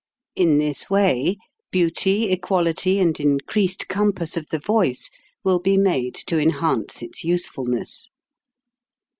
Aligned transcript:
In 0.35 0.57
this 0.57 0.89
way 0.89 1.37
beauty, 1.69 2.31
equality, 2.31 2.97
and 2.97 3.19
increased 3.19 3.87
compass 3.87 4.35
of 4.35 4.47
the 4.49 4.57
voice 4.57 5.11
will 5.43 5.59
be 5.59 5.77
made 5.77 6.15
to 6.25 6.39
enhance 6.39 7.03
its 7.03 7.23
usefulness. 7.23 8.09